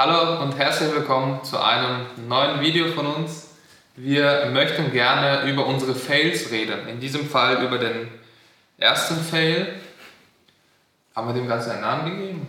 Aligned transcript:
Hallo 0.00 0.40
und 0.44 0.56
herzlich 0.56 0.94
willkommen 0.94 1.42
zu 1.42 1.58
einem 1.58 2.06
neuen 2.28 2.60
Video 2.60 2.86
von 2.92 3.04
uns. 3.04 3.48
Wir 3.96 4.48
möchten 4.52 4.92
gerne 4.92 5.50
über 5.50 5.66
unsere 5.66 5.92
Fails 5.92 6.52
reden. 6.52 6.86
In 6.86 7.00
diesem 7.00 7.28
Fall 7.28 7.64
über 7.64 7.78
den 7.78 8.06
ersten 8.78 9.16
Fail. 9.16 9.66
Haben 11.16 11.26
wir 11.26 11.34
dem 11.34 11.48
Ganzen 11.48 11.72
einen 11.72 11.80
Namen 11.80 12.10
gegeben? 12.12 12.46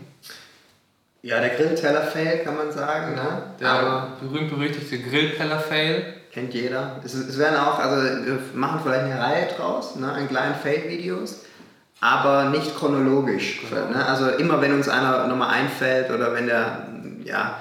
Ja, 1.23 1.39
der 1.39 1.49
Grillteller-Fail 1.49 2.43
kann 2.43 2.55
man 2.55 2.71
sagen. 2.71 3.16
Ne? 3.16 3.41
Der 3.59 4.09
berühmt-berüchtigte 4.21 5.00
Grillteller-Fail. 5.00 6.13
Kennt 6.31 6.54
jeder. 6.54 7.02
Es, 7.04 7.16
es 7.16 7.39
werden 7.39 7.57
auch, 7.57 7.79
also 7.79 8.27
wir 8.27 8.39
machen 8.54 8.81
vielleicht 8.84 9.05
eine 9.05 9.20
Reihe 9.20 9.47
draus, 9.47 9.95
ne, 9.95 10.11
an 10.11 10.27
kleinen 10.27 10.54
Fail-Videos, 10.54 11.45
aber 12.00 12.50
nicht 12.50 12.77
chronologisch. 12.77 13.61
Genau. 13.68 13.89
Ne? 13.89 14.05
Also 14.05 14.29
immer 14.29 14.61
wenn 14.61 14.73
uns 14.73 14.88
einer 14.88 15.25
nochmal 15.25 15.50
einfällt 15.50 16.11
oder 16.11 16.31
wenn 16.36 16.45
der, 16.45 16.88
ja, 17.30 17.59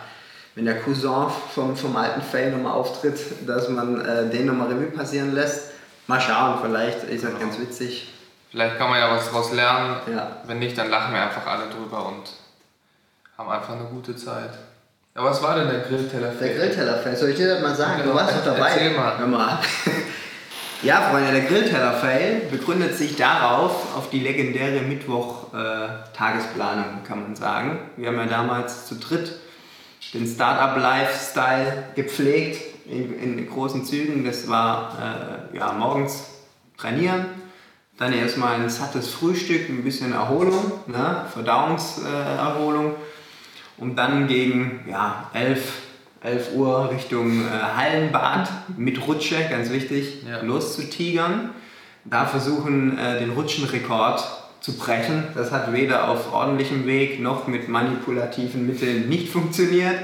wenn 0.54 0.64
der 0.64 0.80
Cousin 0.80 1.26
vom, 1.54 1.76
vom 1.76 1.94
alten 1.96 2.20
Fail 2.22 2.50
nochmal 2.50 2.72
auftritt, 2.72 3.18
dass 3.46 3.68
man 3.68 4.00
äh, 4.04 4.28
den 4.28 4.46
nochmal 4.46 4.66
Revue 4.68 4.90
passieren 4.90 5.32
lässt. 5.34 5.70
Mal 6.08 6.20
schauen, 6.20 6.58
vielleicht 6.62 7.04
ist 7.04 7.22
das 7.22 7.30
Genau. 7.30 7.42
ganz 7.42 7.58
witzig. 7.60 8.12
Vielleicht 8.50 8.76
kann 8.78 8.90
man 8.90 8.98
ja 8.98 9.10
was 9.14 9.26
daraus 9.26 9.52
lernen. 9.52 9.96
Ja. 10.12 10.38
Wenn 10.46 10.58
nicht, 10.58 10.76
dann 10.76 10.90
lachen 10.90 11.12
wir 11.14 11.22
einfach 11.22 11.46
alle 11.46 11.66
drüber 11.68 12.06
und 12.08 12.24
haben 13.36 13.48
einfach 13.50 13.74
eine 13.74 13.84
gute 13.84 14.16
Zeit. 14.16 14.50
Ja, 15.14 15.22
was 15.22 15.40
war 15.42 15.54
denn 15.56 15.68
der 15.68 15.80
Grillteller-Fail? 15.80 16.48
Der 16.48 16.56
Grillteller-Fail, 16.58 17.14
soll 17.16 17.28
ich 17.30 17.36
dir 17.36 17.48
das 17.54 17.60
mal 17.62 17.74
sagen? 17.74 18.02
Du 18.04 18.14
warst 18.14 18.36
doch 18.38 18.44
dabei. 18.44 18.70
Erzähl 18.70 18.96
mal. 18.96 19.18
Hör 19.18 19.26
mal. 19.26 19.58
Ja, 20.80 21.00
Freunde, 21.10 21.32
der 21.32 21.40
Grillteller-Fail 21.40 22.42
begründet 22.52 22.96
sich 22.96 23.16
darauf, 23.16 23.96
auf 23.96 24.10
die 24.10 24.20
legendäre 24.20 24.80
Mittwoch-Tagesplanung, 24.82 27.02
kann 27.02 27.20
man 27.22 27.34
sagen. 27.34 27.80
Wir 27.96 28.06
haben 28.08 28.16
ja 28.18 28.26
damals 28.26 28.86
zu 28.86 28.94
dritt 28.94 29.32
den 30.14 30.26
Startup-Lifestyle 30.26 31.84
gepflegt 31.94 32.62
in, 32.86 33.18
in 33.20 33.48
großen 33.48 33.84
Zügen. 33.84 34.24
Das 34.24 34.48
war 34.48 35.50
äh, 35.52 35.56
ja, 35.56 35.72
morgens 35.72 36.24
trainieren, 36.76 37.26
dann 37.98 38.12
erstmal 38.12 38.54
ein 38.54 38.70
sattes 38.70 39.08
Frühstück, 39.08 39.68
ein 39.68 39.82
bisschen 39.84 40.12
Erholung, 40.12 40.72
ne? 40.86 41.26
Verdauungserholung. 41.32 42.94
Und 43.76 43.96
dann 43.96 44.26
gegen 44.26 44.80
ja, 44.88 45.30
11, 45.34 45.72
11 46.20 46.54
Uhr 46.54 46.90
Richtung 46.90 47.40
äh, 47.46 47.50
Hallenbad 47.76 48.48
mit 48.76 49.06
Rutsche, 49.06 49.36
ganz 49.50 49.70
wichtig, 49.70 50.24
Ja. 50.28 50.40
loszutigern. 50.42 51.50
Da 52.04 52.24
versuchen, 52.26 52.96
äh, 52.98 53.18
den 53.20 53.30
Rutschenrekord 53.30 54.24
zu 54.60 54.76
brechen. 54.76 55.24
Das 55.34 55.52
hat 55.52 55.72
weder 55.72 56.08
auf 56.08 56.32
ordentlichem 56.32 56.86
Weg 56.86 57.20
noch 57.20 57.46
mit 57.46 57.68
manipulativen 57.68 58.66
Mitteln 58.66 59.08
nicht 59.08 59.28
funktioniert. 59.30 59.96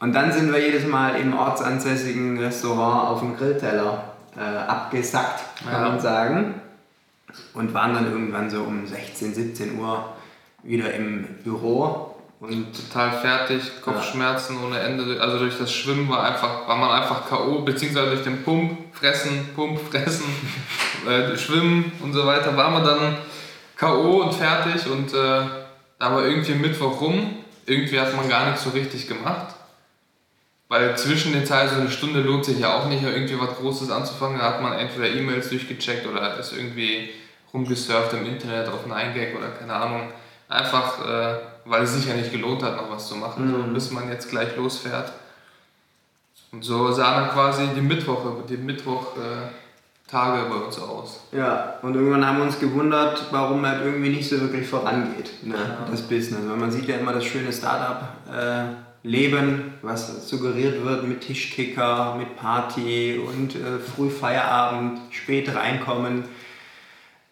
Und 0.00 0.14
dann 0.14 0.32
sind 0.32 0.52
wir 0.52 0.60
jedes 0.60 0.86
Mal 0.86 1.16
im 1.16 1.36
ortsansässigen 1.36 2.38
Restaurant 2.38 3.08
auf 3.08 3.20
dem 3.20 3.36
Grillteller 3.36 4.04
äh, 4.36 4.40
abgesackt, 4.40 5.42
kann 5.64 5.72
Ja. 5.82 5.88
man 5.88 6.00
sagen. 6.00 6.54
Und 7.54 7.74
waren 7.74 7.94
dann 7.94 8.10
irgendwann 8.10 8.48
so 8.50 8.62
um 8.62 8.86
16, 8.86 9.34
17 9.34 9.78
Uhr 9.78 10.04
wieder 10.62 10.92
im 10.94 11.24
Büro. 11.44 12.12
Und 12.38 12.66
total 12.74 13.12
fertig, 13.12 13.80
Kopfschmerzen 13.82 14.58
ohne 14.62 14.78
Ende. 14.78 15.20
Also 15.20 15.38
durch 15.38 15.56
das 15.58 15.72
Schwimmen 15.72 16.08
war, 16.10 16.22
einfach, 16.24 16.68
war 16.68 16.76
man 16.76 16.90
einfach 16.90 17.26
K.O., 17.26 17.62
beziehungsweise 17.62 18.10
durch 18.10 18.24
den 18.24 18.42
Pump, 18.42 18.78
Fressen, 18.92 19.48
Pump, 19.54 19.80
Fressen, 19.90 20.26
äh, 21.08 21.36
Schwimmen 21.38 21.92
und 22.02 22.12
so 22.12 22.26
weiter, 22.26 22.54
war 22.54 22.70
man 22.70 22.84
dann 22.84 23.16
K.O. 23.76 24.22
und 24.22 24.34
fertig 24.34 24.86
und 24.90 25.12
äh, 25.12 25.40
da 25.98 26.14
war 26.14 26.24
irgendwie 26.24 26.54
Mittwoch 26.54 27.00
rum. 27.00 27.36
Irgendwie 27.66 28.00
hat 28.00 28.14
man 28.14 28.28
gar 28.28 28.46
nichts 28.46 28.64
so 28.64 28.70
richtig 28.70 29.08
gemacht. 29.08 29.54
Weil 30.68 30.96
zwischen 30.96 31.32
den 31.32 31.46
Zeilen 31.46 31.70
so 31.70 31.80
eine 31.80 31.90
Stunde 31.90 32.20
lohnt 32.20 32.44
sich 32.44 32.58
ja 32.58 32.76
auch 32.76 32.88
nicht, 32.88 33.02
irgendwie 33.02 33.38
was 33.38 33.56
Großes 33.56 33.90
anzufangen. 33.90 34.38
Da 34.38 34.44
hat 34.46 34.62
man 34.62 34.72
entweder 34.72 35.08
E-Mails 35.08 35.50
durchgecheckt 35.50 36.06
oder 36.06 36.38
ist 36.38 36.52
irgendwie 36.52 37.10
rumgesurft 37.52 38.12
im 38.14 38.26
Internet 38.26 38.68
auf 38.68 38.86
9gag 38.86 39.36
oder 39.36 39.48
keine 39.50 39.74
Ahnung. 39.74 40.12
Einfach, 40.48 41.06
äh, 41.06 41.38
weil 41.64 41.82
es 41.82 41.94
sich 41.94 42.06
ja 42.06 42.14
nicht 42.14 42.32
gelohnt 42.32 42.62
hat, 42.62 42.76
noch 42.76 42.90
was 42.90 43.08
zu 43.08 43.16
machen, 43.16 43.50
so, 43.50 43.72
bis 43.72 43.90
man 43.90 44.08
jetzt 44.08 44.30
gleich 44.30 44.56
losfährt. 44.56 45.12
Und 46.52 46.64
so 46.64 46.92
sahen 46.92 47.24
dann 47.24 47.30
quasi 47.30 47.68
die 47.74 47.80
Mittwoche, 47.80 48.44
die 48.48 48.56
Mittwoch-Tage 50.06 50.48
bei 50.48 50.56
uns 50.56 50.78
aus. 50.78 51.20
ja, 51.32 51.74
und 51.82 51.94
irgendwann 51.94 52.26
haben 52.26 52.38
wir 52.38 52.44
uns 52.44 52.58
gewundert, 52.58 53.26
warum 53.30 53.66
halt 53.66 53.84
irgendwie 53.84 54.10
nicht 54.10 54.28
so 54.28 54.40
wirklich 54.40 54.66
vorangeht, 54.66 55.30
ne, 55.42 55.56
das 55.90 56.02
Business. 56.02 56.40
Weil 56.46 56.56
man 56.56 56.70
sieht 56.70 56.88
ja 56.88 56.96
immer 56.96 57.12
das 57.12 57.24
schöne 57.24 57.52
Startup-Leben, 57.52 59.74
was 59.82 60.28
suggeriert 60.28 60.84
wird 60.84 61.06
mit 61.06 61.22
Tischkicker, 61.22 62.14
mit 62.16 62.36
Party 62.36 63.18
und 63.18 63.56
äh, 63.56 63.78
früh 63.78 64.10
Feierabend, 64.10 65.00
spät 65.10 65.54
reinkommen. 65.54 66.24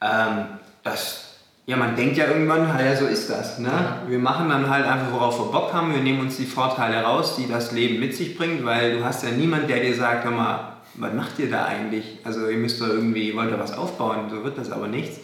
Ähm, 0.00 0.46
das, 0.82 1.36
ja, 1.66 1.76
man 1.76 1.96
denkt 1.96 2.16
ja 2.16 2.26
irgendwann, 2.26 2.68
ja, 2.68 2.84
ja, 2.84 2.96
so 2.96 3.06
ist 3.06 3.30
das. 3.30 3.58
Ne? 3.58 3.70
Wir 4.08 4.18
machen 4.18 4.48
dann 4.48 4.68
halt 4.68 4.84
einfach, 4.84 5.12
worauf 5.12 5.38
wir 5.38 5.50
Bock 5.50 5.72
haben. 5.72 5.94
Wir 5.94 6.02
nehmen 6.02 6.20
uns 6.20 6.36
die 6.36 6.44
Vorteile 6.44 7.02
raus, 7.02 7.36
die 7.36 7.48
das 7.48 7.72
Leben 7.72 8.00
mit 8.00 8.14
sich 8.14 8.36
bringt, 8.36 8.64
weil 8.64 8.98
du 8.98 9.04
hast 9.04 9.22
ja 9.22 9.30
niemand, 9.30 9.70
der 9.70 9.80
dir 9.80 9.94
sagt, 9.94 10.24
hör 10.24 10.32
mal, 10.32 10.73
was 10.96 11.12
macht 11.12 11.38
ihr 11.38 11.50
da 11.50 11.64
eigentlich? 11.66 12.18
Also 12.24 12.48
ihr 12.48 12.58
müsst 12.58 12.80
doch 12.80 12.88
irgendwie, 12.88 13.34
wollt 13.36 13.50
ihr 13.50 13.58
was 13.58 13.76
aufbauen, 13.76 14.30
so 14.30 14.44
wird 14.44 14.58
das 14.58 14.70
aber 14.70 14.86
nichts. 14.86 15.20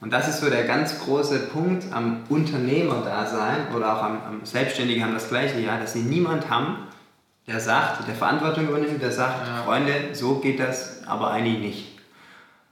Und 0.00 0.12
das 0.12 0.28
ist 0.28 0.40
so 0.40 0.50
der 0.50 0.64
ganz 0.64 1.00
große 1.00 1.38
Punkt 1.46 1.84
am 1.92 2.24
Unternehmerdasein 2.28 3.74
oder 3.74 3.96
auch 3.96 4.02
am, 4.02 4.18
am 4.26 4.44
Selbstständigen 4.44 5.02
haben 5.02 5.14
das 5.14 5.28
gleiche, 5.28 5.58
ja, 5.60 5.78
dass 5.78 5.94
sie 5.94 6.02
niemand 6.02 6.50
haben, 6.50 6.76
der 7.46 7.60
sagt, 7.60 8.06
der 8.06 8.14
Verantwortung 8.14 8.68
übernimmt, 8.68 9.00
der 9.00 9.12
sagt, 9.12 9.46
Ja. 9.46 9.62
Freunde, 9.62 9.92
so 10.12 10.36
geht 10.36 10.60
das 10.60 11.06
aber 11.06 11.30
eigentlich 11.30 11.58
nicht. 11.58 11.98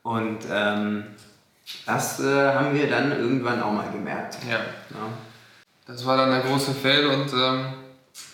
Und 0.03 0.39
ähm, 0.51 1.05
das 1.87 2.21
äh, 2.21 2.25
haben 2.55 2.75
wir 2.75 2.89
dann 2.91 3.13
irgendwann 3.13 3.63
auch 3.63 3.73
mal 3.73 3.91
gemerkt. 3.93 4.39
Ja. 4.49 4.57
Ja. 4.57 5.09
Das 5.87 6.05
war 6.07 6.17
dann 6.17 6.31
der 6.31 6.41
große 6.41 6.73
Fail 6.73 7.07
und 7.07 7.33
ähm, 7.33 7.67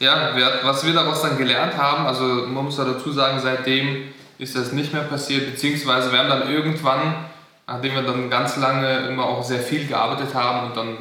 ja, 0.01 0.37
wir, 0.37 0.61
was 0.63 0.85
wir 0.85 0.93
daraus 0.93 1.23
dann 1.23 1.39
gelernt 1.39 1.77
haben, 1.77 2.07
also 2.07 2.25
man 2.25 2.65
muss 2.65 2.79
ja 2.79 2.85
dazu 2.85 3.13
sagen, 3.13 3.41
seitdem 3.41 4.09
ist 4.39 4.57
das 4.57 4.73
nicht 4.73 4.93
mehr 4.93 5.03
passiert, 5.03 5.51
beziehungsweise 5.51 6.13
wir 6.13 6.19
haben 6.19 6.29
dann 6.29 6.51
irgendwann, 6.51 7.27
nachdem 7.67 7.95
wir 7.95 8.03
dann 8.03 8.31
ganz 8.31 8.57
lange 8.57 9.09
immer 9.09 9.25
auch 9.25 9.43
sehr 9.43 9.61
viel 9.61 9.87
gearbeitet 9.87 10.35
haben 10.35 10.69
und 10.69 10.77
dann 10.77 10.97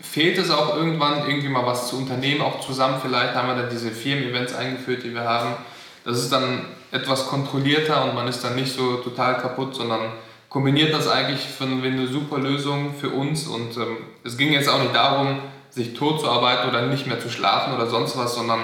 fehlt 0.00 0.38
es 0.38 0.50
auch 0.50 0.76
irgendwann 0.76 1.28
irgendwie 1.28 1.48
mal 1.48 1.66
was 1.66 1.88
zu 1.88 1.96
unternehmen, 1.96 2.40
auch 2.40 2.60
zusammen 2.60 2.96
vielleicht 3.00 3.34
haben 3.34 3.48
wir 3.48 3.54
dann 3.54 3.70
diese 3.70 3.90
Firmen-Events 3.90 4.54
eingeführt, 4.54 5.04
die 5.04 5.14
wir 5.14 5.24
haben. 5.24 5.56
Das 6.04 6.18
ist 6.18 6.32
dann 6.32 6.66
etwas 6.92 7.26
kontrollierter 7.26 8.04
und 8.04 8.14
man 8.14 8.28
ist 8.28 8.42
dann 8.42 8.54
nicht 8.54 8.72
so 8.72 8.96
total 8.96 9.38
kaputt, 9.38 9.74
sondern 9.74 10.12
kombiniert 10.48 10.94
das 10.94 11.08
eigentlich 11.08 11.40
wie 11.58 11.86
eine 11.86 12.06
super 12.06 12.38
Lösung 12.38 12.94
für 12.98 13.10
uns 13.10 13.46
und 13.46 13.76
ähm, 13.76 13.98
es 14.24 14.36
ging 14.36 14.52
jetzt 14.52 14.68
auch 14.68 14.80
nicht 14.80 14.94
darum, 14.94 15.38
sich 15.76 15.92
tot 15.94 16.20
zu 16.20 16.28
arbeiten 16.28 16.68
oder 16.68 16.82
nicht 16.86 17.06
mehr 17.06 17.20
zu 17.20 17.28
schlafen 17.28 17.74
oder 17.74 17.86
sonst 17.86 18.16
was, 18.16 18.34
sondern 18.34 18.60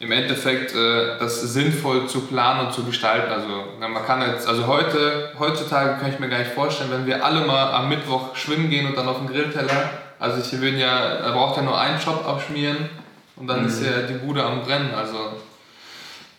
im 0.00 0.10
Endeffekt 0.12 0.74
äh, 0.74 1.18
das 1.18 1.40
sinnvoll 1.42 2.08
zu 2.08 2.22
planen 2.22 2.66
und 2.66 2.72
zu 2.72 2.84
gestalten. 2.84 3.30
Also 3.30 3.48
na, 3.78 3.88
man 3.88 4.04
kann 4.04 4.22
jetzt, 4.22 4.48
also 4.48 4.66
heute, 4.66 5.32
heutzutage 5.38 6.00
kann 6.00 6.10
ich 6.10 6.18
mir 6.18 6.28
gar 6.28 6.38
nicht 6.38 6.52
vorstellen, 6.52 6.90
wenn 6.90 7.06
wir 7.06 7.24
alle 7.24 7.44
mal 7.44 7.72
am 7.72 7.88
Mittwoch 7.88 8.34
schwimmen 8.34 8.70
gehen 8.70 8.86
und 8.86 8.96
dann 8.96 9.08
auf 9.08 9.18
den 9.18 9.26
Grillteller, 9.26 9.90
also 10.18 10.40
ich 10.40 10.60
will 10.60 10.78
ja, 10.78 10.98
er 10.98 11.32
braucht 11.32 11.58
ja 11.58 11.62
nur 11.62 11.78
einen 11.78 12.00
Shop 12.00 12.26
abschmieren 12.26 12.88
und 13.36 13.46
dann 13.46 13.66
ist 13.66 13.84
ja 13.84 14.02
die 14.02 14.14
Bude 14.14 14.42
am 14.42 14.62
Brennen, 14.62 14.94
also 14.94 15.18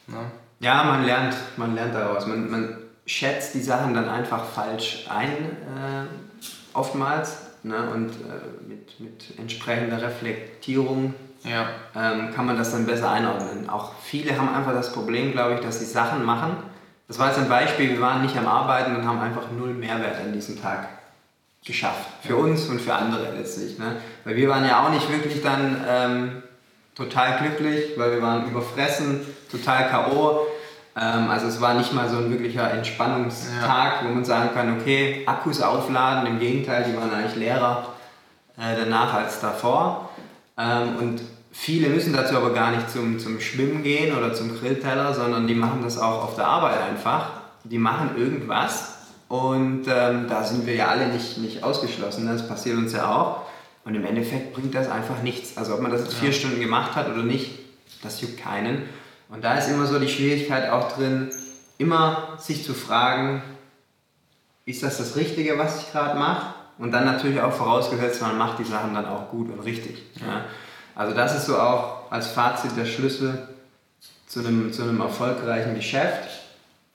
ne? 0.07 0.31
Ja, 0.61 0.83
man 0.83 1.05
lernt, 1.05 1.35
man 1.55 1.73
lernt 1.73 1.95
daraus. 1.95 2.25
Man, 2.25 2.49
man 2.49 2.77
schätzt 3.05 3.53
die 3.53 3.61
Sachen 3.61 3.93
dann 3.93 4.09
einfach 4.09 4.43
falsch 4.43 5.05
ein, 5.07 5.29
äh, 5.29 6.07
oftmals. 6.73 7.48
Ne? 7.63 7.89
Und 7.93 8.09
äh, 8.09 8.67
mit, 8.67 8.99
mit 8.99 9.37
entsprechender 9.37 10.01
Reflektierung 10.01 11.13
ja, 11.43 11.69
ähm, 11.95 12.33
kann 12.33 12.45
man 12.45 12.57
das 12.57 12.71
dann 12.71 12.85
besser 12.85 13.11
einordnen. 13.11 13.69
Auch 13.69 13.93
viele 14.01 14.37
haben 14.37 14.53
einfach 14.53 14.73
das 14.73 14.91
Problem, 14.91 15.31
glaube 15.31 15.55
ich, 15.55 15.59
dass 15.61 15.79
sie 15.79 15.85
Sachen 15.85 16.25
machen. 16.25 16.57
Das 17.07 17.17
war 17.17 17.27
jetzt 17.27 17.39
ein 17.39 17.49
Beispiel, 17.49 17.89
wir 17.89 18.01
waren 18.01 18.21
nicht 18.21 18.37
am 18.37 18.47
Arbeiten 18.47 18.95
und 18.95 19.05
haben 19.05 19.19
einfach 19.19 19.49
null 19.57 19.73
Mehrwert 19.73 20.19
an 20.19 20.33
diesem 20.33 20.61
Tag 20.61 20.87
geschafft. 21.65 22.07
Für 22.21 22.35
uns 22.35 22.67
und 22.67 22.81
für 22.81 22.93
andere 22.93 23.33
letztlich. 23.35 23.77
Ne? 23.79 23.97
Weil 24.25 24.35
wir 24.35 24.49
waren 24.49 24.65
ja 24.65 24.85
auch 24.85 24.91
nicht 24.91 25.09
wirklich 25.11 25.41
dann 25.41 25.83
ähm, 25.87 26.43
total 26.95 27.39
glücklich, 27.39 27.97
weil 27.97 28.11
wir 28.11 28.21
waren 28.21 28.49
überfressen, 28.49 29.21
total 29.51 29.89
K.O. 29.89 30.47
Ähm, 30.95 31.29
also 31.29 31.47
es 31.47 31.61
war 31.61 31.73
nicht 31.73 31.93
mal 31.93 32.09
so 32.09 32.17
ein 32.17 32.31
wirklicher 32.31 32.71
Entspannungstag, 32.71 34.03
wo 34.05 34.13
man 34.13 34.25
sagen 34.25 34.49
kann, 34.53 34.79
okay, 34.79 35.23
Akkus 35.25 35.61
aufladen. 35.61 36.27
Im 36.27 36.39
Gegenteil, 36.39 36.85
die 36.89 36.95
waren 36.95 37.13
eigentlich 37.13 37.35
leerer 37.35 37.93
äh, 38.57 38.75
danach 38.77 39.13
als 39.13 39.39
davor. 39.39 40.09
Ähm, 40.57 40.95
und 40.99 41.21
viele 41.51 41.89
müssen 41.89 42.13
dazu 42.13 42.35
aber 42.35 42.53
gar 42.53 42.71
nicht 42.71 42.89
zum, 42.91 43.19
zum 43.19 43.39
Schwimmen 43.39 43.83
gehen 43.83 44.15
oder 44.15 44.33
zum 44.33 44.57
Grillteller, 44.57 45.13
sondern 45.13 45.47
die 45.47 45.55
machen 45.55 45.81
das 45.83 45.97
auch 45.97 46.23
auf 46.23 46.35
der 46.35 46.47
Arbeit 46.47 46.81
einfach. 46.81 47.31
Die 47.63 47.77
machen 47.77 48.11
irgendwas 48.17 48.99
und 49.29 49.83
ähm, 49.87 50.25
da 50.27 50.43
sind 50.43 50.65
wir 50.65 50.75
ja 50.75 50.87
alle 50.87 51.07
nicht, 51.07 51.37
nicht 51.37 51.63
ausgeschlossen. 51.63 52.27
Das 52.27 52.47
passiert 52.47 52.77
uns 52.77 52.93
ja 52.93 53.15
auch. 53.15 53.41
Und 53.85 53.95
im 53.95 54.05
Endeffekt 54.05 54.53
bringt 54.53 54.75
das 54.75 54.89
einfach 54.89 55.21
nichts. 55.21 55.57
Also 55.57 55.73
ob 55.75 55.81
man 55.81 55.91
das 55.91 56.01
jetzt 56.01 56.15
vier 56.15 56.33
Stunden 56.33 56.59
gemacht 56.59 56.95
hat 56.95 57.09
oder 57.09 57.23
nicht, 57.23 57.51
das 58.03 58.21
juckt 58.21 58.37
keinen. 58.41 58.83
Und 59.29 59.43
da 59.43 59.55
ist 59.55 59.69
immer 59.69 59.85
so 59.85 59.99
die 59.99 60.09
Schwierigkeit 60.09 60.69
auch 60.69 60.91
drin, 60.91 61.29
immer 61.77 62.37
sich 62.39 62.63
zu 62.63 62.73
fragen, 62.73 63.41
ist 64.65 64.83
das 64.83 64.97
das 64.97 65.15
Richtige, 65.15 65.57
was 65.57 65.81
ich 65.81 65.91
gerade 65.91 66.17
mache? 66.17 66.53
Und 66.77 66.91
dann 66.91 67.05
natürlich 67.05 67.39
auch 67.41 67.53
vorausgesetzt, 67.53 68.21
man 68.21 68.37
macht 68.37 68.59
die 68.59 68.63
Sachen 68.63 68.93
dann 68.93 69.05
auch 69.05 69.29
gut 69.29 69.51
und 69.51 69.59
richtig. 69.59 70.03
Ja. 70.15 70.45
Also 70.95 71.15
das 71.15 71.35
ist 71.35 71.45
so 71.45 71.57
auch 71.57 72.11
als 72.11 72.27
Fazit 72.27 72.75
der 72.75 72.85
Schlüssel 72.85 73.47
zu 74.27 74.39
einem, 74.39 74.71
zu 74.73 74.83
einem 74.83 75.01
erfolgreichen 75.01 75.75
Geschäft, 75.75 76.29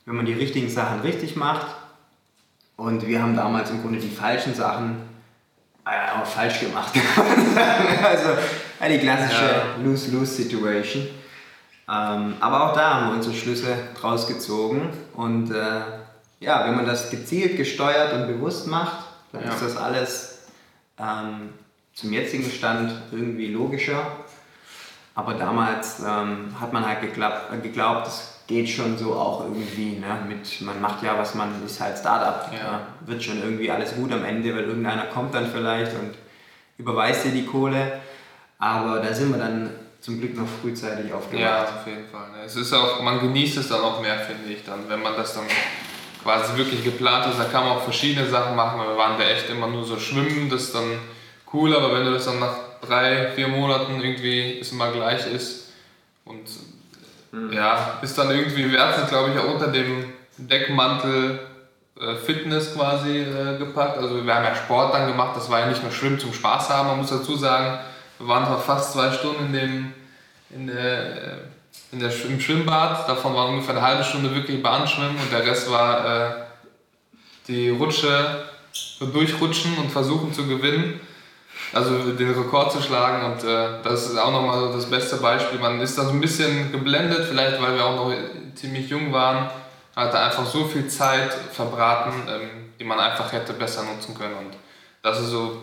wenn 0.06 0.16
man 0.16 0.26
die 0.26 0.32
richtigen 0.32 0.68
Sachen 0.68 1.00
richtig 1.00 1.36
macht. 1.36 1.66
Und 2.76 3.06
wir 3.06 3.22
haben 3.22 3.36
damals 3.36 3.70
im 3.70 3.82
Grunde 3.82 4.00
die 4.00 4.10
falschen 4.10 4.54
Sachen 4.54 4.96
äh, 5.86 6.20
auch 6.20 6.26
falsch 6.26 6.60
gemacht. 6.60 6.92
also 8.02 8.30
die 8.88 8.98
klassische. 8.98 9.62
Lose-Lose-Situation. 9.82 11.08
Ähm, 11.88 12.34
aber 12.40 12.64
auch 12.64 12.74
da 12.74 12.94
haben 12.94 13.08
wir 13.08 13.14
unsere 13.16 13.34
Schlüsse 13.34 13.76
draus 14.00 14.26
gezogen. 14.26 14.90
Und 15.14 15.50
äh, 15.50 15.80
ja, 16.40 16.66
wenn 16.66 16.76
man 16.76 16.86
das 16.86 17.10
gezielt, 17.10 17.56
gesteuert 17.56 18.12
und 18.14 18.26
bewusst 18.26 18.66
macht, 18.66 19.04
dann 19.32 19.44
ja. 19.44 19.50
ist 19.50 19.62
das 19.62 19.76
alles 19.76 20.38
ähm, 20.98 21.50
zum 21.94 22.12
jetzigen 22.12 22.50
Stand 22.50 22.92
irgendwie 23.12 23.52
logischer. 23.52 24.06
Aber 25.14 25.34
damals 25.34 26.00
ähm, 26.00 26.54
hat 26.60 26.72
man 26.72 26.86
halt 26.86 27.00
geglaubt, 27.00 27.62
geglaubt, 27.62 28.08
es 28.08 28.34
geht 28.46 28.68
schon 28.68 28.98
so 28.98 29.14
auch 29.14 29.44
irgendwie. 29.44 29.96
Ne? 29.98 30.18
Mit, 30.26 30.60
man 30.62 30.80
macht 30.80 31.02
ja, 31.02 31.16
was 31.16 31.34
man 31.34 31.64
ist 31.64 31.80
halt 31.80 31.96
Startup. 31.98 32.52
Ja. 32.52 32.58
Ja, 32.58 32.80
wird 33.06 33.22
schon 33.22 33.40
irgendwie 33.42 33.70
alles 33.70 33.94
gut 33.94 34.12
am 34.12 34.24
Ende, 34.24 34.54
weil 34.54 34.64
irgendeiner 34.64 35.04
kommt 35.04 35.34
dann 35.34 35.46
vielleicht 35.46 35.92
und 35.92 36.14
überweist 36.78 37.24
dir 37.24 37.32
die 37.32 37.46
Kohle. 37.46 38.00
Aber 38.58 39.00
da 39.00 39.12
sind 39.12 39.30
wir 39.30 39.38
dann 39.38 39.70
zum 40.04 40.20
Glück 40.20 40.36
noch 40.36 40.46
frühzeitig 40.60 41.10
aufgewacht. 41.14 41.40
Ja, 41.40 41.62
auf 41.62 41.86
jeden 41.86 42.06
Fall. 42.06 42.28
Ne? 42.32 42.44
Es 42.44 42.56
ist 42.56 42.74
auch, 42.74 43.00
man 43.00 43.20
genießt 43.20 43.56
es 43.56 43.68
dann 43.68 43.80
auch 43.80 44.02
mehr, 44.02 44.18
finde 44.18 44.52
ich, 44.52 44.62
dann, 44.62 44.86
wenn 44.86 45.00
man 45.00 45.16
das 45.16 45.32
dann 45.32 45.44
quasi 46.22 46.58
wirklich 46.58 46.84
geplant 46.84 47.26
ist. 47.26 47.38
Da 47.38 47.44
kann 47.44 47.64
man 47.64 47.78
auch 47.78 47.84
verschiedene 47.84 48.28
Sachen 48.28 48.54
machen. 48.54 48.80
Wir 48.80 48.98
waren 48.98 49.18
da 49.18 49.24
echt 49.24 49.48
immer 49.48 49.66
nur 49.66 49.82
so 49.84 49.98
schwimmen, 49.98 50.50
das 50.50 50.64
ist 50.64 50.74
dann 50.74 50.98
cool, 51.54 51.74
aber 51.74 51.94
wenn 51.94 52.04
du 52.04 52.12
das 52.12 52.26
dann 52.26 52.38
nach 52.38 52.54
drei, 52.82 53.30
vier 53.34 53.48
Monaten 53.48 53.98
irgendwie 53.98 54.58
es 54.60 54.72
immer 54.72 54.92
gleich 54.92 55.26
ist 55.26 55.72
und 56.26 56.50
mhm. 57.32 57.52
ja, 57.52 57.98
ist 58.02 58.18
dann 58.18 58.30
irgendwie, 58.30 58.70
wir 58.70 58.80
hatten 58.80 59.08
glaube 59.08 59.30
ich 59.30 59.38
auch 59.38 59.54
unter 59.54 59.68
dem 59.68 60.12
Deckmantel 60.36 61.38
äh, 61.98 62.14
Fitness 62.16 62.74
quasi 62.74 63.20
äh, 63.20 63.56
gepackt. 63.56 63.96
Also 63.96 64.26
wir 64.26 64.34
haben 64.34 64.44
ja 64.44 64.54
Sport 64.54 64.92
dann 64.92 65.06
gemacht, 65.06 65.34
das 65.34 65.48
war 65.48 65.60
ja 65.60 65.66
nicht 65.66 65.82
nur 65.82 65.92
Schwimmen 65.92 66.18
zum 66.18 66.34
Spaß 66.34 66.68
haben, 66.68 66.88
man 66.88 66.98
muss 66.98 67.08
dazu 67.08 67.36
sagen, 67.36 67.78
wir 68.18 68.28
waren 68.28 68.46
zwar 68.46 68.60
fast 68.60 68.92
zwei 68.92 69.12
Stunden 69.12 69.46
in 69.46 69.52
dem, 69.52 69.94
in 70.50 70.66
der, 70.66 71.38
in 71.92 72.00
der, 72.00 72.10
im 72.26 72.40
Schwimmbad, 72.40 73.08
davon 73.08 73.34
war 73.34 73.48
ungefähr 73.48 73.76
eine 73.76 73.86
halbe 73.86 74.04
Stunde 74.04 74.34
wirklich 74.34 74.62
Bahnschwimmen 74.62 75.16
und 75.16 75.32
der 75.32 75.46
Rest 75.46 75.70
war 75.70 76.06
äh, 76.06 76.30
die 77.48 77.70
Rutsche, 77.70 78.46
durchrutschen 79.00 79.76
und 79.78 79.90
versuchen 79.90 80.32
zu 80.32 80.46
gewinnen. 80.46 81.00
Also 81.72 82.12
den 82.12 82.32
Rekord 82.32 82.72
zu 82.72 82.80
schlagen 82.82 83.32
und 83.32 83.44
äh, 83.44 83.82
das 83.82 84.06
ist 84.06 84.16
auch 84.16 84.30
nochmal 84.30 84.60
so 84.60 84.72
das 84.72 84.88
beste 84.88 85.16
Beispiel. 85.16 85.58
Man 85.58 85.80
ist 85.80 85.98
da 85.98 86.04
so 86.04 86.10
ein 86.10 86.20
bisschen 86.20 86.70
geblendet, 86.70 87.26
vielleicht 87.28 87.60
weil 87.60 87.74
wir 87.74 87.84
auch 87.84 87.96
noch 87.96 88.14
ziemlich 88.54 88.88
jung 88.88 89.12
waren, 89.12 89.50
hat 89.96 90.14
da 90.14 90.26
einfach 90.26 90.46
so 90.46 90.64
viel 90.64 90.86
Zeit 90.88 91.32
verbraten, 91.52 92.12
ähm, 92.28 92.50
die 92.78 92.84
man 92.84 92.98
einfach 92.98 93.32
hätte 93.32 93.52
besser 93.52 93.82
nutzen 93.82 94.16
können. 94.16 94.34
Und 94.34 94.56
das 95.02 95.20
ist 95.20 95.30
so, 95.30 95.62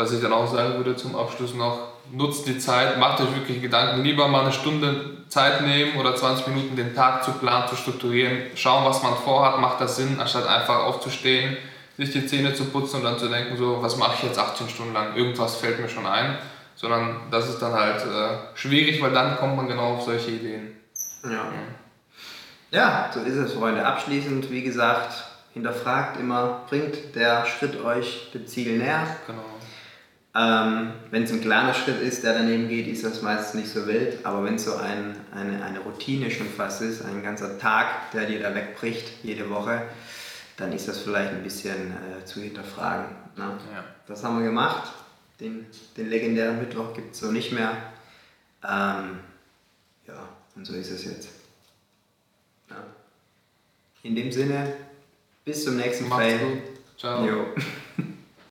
was 0.00 0.12
ich 0.12 0.20
dann 0.20 0.32
auch 0.32 0.52
sagen 0.52 0.76
würde 0.76 0.96
zum 0.96 1.14
Abschluss 1.14 1.54
noch, 1.54 1.78
nutzt 2.12 2.46
die 2.46 2.58
Zeit, 2.58 2.98
macht 2.98 3.20
euch 3.20 3.34
wirklich 3.34 3.62
Gedanken, 3.62 4.02
lieber 4.02 4.26
mal 4.26 4.42
eine 4.42 4.52
Stunde 4.52 5.18
Zeit 5.28 5.60
nehmen 5.60 5.96
oder 5.98 6.16
20 6.16 6.48
Minuten 6.48 6.74
den 6.74 6.94
Tag 6.94 7.22
zu 7.22 7.32
planen, 7.32 7.68
zu 7.68 7.76
strukturieren, 7.76 8.38
schauen, 8.56 8.84
was 8.84 9.02
man 9.02 9.14
vorhat, 9.14 9.60
macht 9.60 9.80
das 9.80 9.96
Sinn, 9.96 10.16
anstatt 10.18 10.48
einfach 10.48 10.84
aufzustehen 10.84 11.56
sich 12.00 12.12
die 12.12 12.26
Zähne 12.26 12.54
zu 12.54 12.64
putzen 12.66 12.96
und 12.96 13.04
dann 13.04 13.18
zu 13.18 13.28
denken, 13.28 13.56
so, 13.56 13.82
was 13.82 13.96
mache 13.96 14.14
ich 14.16 14.22
jetzt 14.22 14.38
18 14.38 14.68
Stunden 14.68 14.94
lang, 14.94 15.16
irgendwas 15.16 15.56
fällt 15.56 15.80
mir 15.80 15.88
schon 15.88 16.06
ein, 16.06 16.38
sondern 16.74 17.16
das 17.30 17.48
ist 17.48 17.58
dann 17.60 17.72
halt 17.72 18.02
äh, 18.02 18.56
schwierig, 18.56 19.02
weil 19.02 19.12
dann 19.12 19.36
kommt 19.36 19.56
man 19.56 19.68
genau 19.68 19.94
auf 19.94 20.02
solche 20.02 20.30
Ideen. 20.30 20.76
Ja. 21.24 21.44
ja, 22.70 23.10
so 23.12 23.20
ist 23.20 23.36
es, 23.36 23.52
Freunde. 23.52 23.84
Abschließend, 23.84 24.50
wie 24.50 24.62
gesagt, 24.62 25.24
hinterfragt 25.52 26.18
immer, 26.18 26.62
bringt 26.68 27.14
der 27.14 27.44
Schritt 27.44 27.82
euch 27.84 28.30
dem 28.32 28.46
Ziel 28.46 28.78
näher. 28.78 29.06
Genau. 29.26 29.42
Ähm, 30.32 30.92
wenn 31.10 31.24
es 31.24 31.32
ein 31.32 31.40
kleiner 31.40 31.74
Schritt 31.74 32.00
ist, 32.00 32.22
der 32.22 32.34
daneben 32.34 32.68
geht, 32.68 32.86
ist 32.86 33.04
das 33.04 33.20
meistens 33.20 33.54
nicht 33.54 33.72
so 33.72 33.86
wild. 33.86 34.24
Aber 34.24 34.44
wenn 34.44 34.54
es 34.54 34.64
so 34.64 34.76
ein, 34.76 35.16
eine, 35.34 35.64
eine 35.64 35.80
Routine 35.80 36.30
schon 36.30 36.48
fast 36.48 36.82
ist, 36.82 37.04
ein 37.04 37.22
ganzer 37.22 37.58
Tag, 37.58 38.12
der 38.12 38.26
dir 38.26 38.40
da 38.40 38.54
wegbricht, 38.54 39.24
jede 39.24 39.50
Woche, 39.50 39.82
dann 40.56 40.72
ist 40.72 40.86
das 40.86 41.00
vielleicht 41.00 41.32
ein 41.32 41.42
bisschen 41.42 41.90
äh, 41.90 42.24
zu 42.24 42.40
hinterfragen. 42.40 43.06
Ne? 43.36 43.58
Ja. 43.74 43.84
Das 44.06 44.22
haben 44.22 44.38
wir 44.38 44.44
gemacht. 44.44 44.92
Den, 45.40 45.66
den 45.96 46.10
legendären 46.10 46.60
Mittwoch 46.60 46.94
gibt 46.94 47.14
es 47.14 47.20
so 47.20 47.32
nicht 47.32 47.50
mehr. 47.50 47.72
Ähm, 48.62 49.18
ja, 50.06 50.28
und 50.54 50.66
so 50.66 50.74
ist 50.74 50.90
es 50.90 51.04
jetzt. 51.06 51.30
Ja. 52.68 52.76
In 54.02 54.14
dem 54.14 54.30
Sinne, 54.30 54.74
bis 55.44 55.64
zum 55.64 55.76
nächsten 55.76 56.08
Mal. 56.08 56.38
Ciao. 56.96 57.26
Jo. 57.26 57.46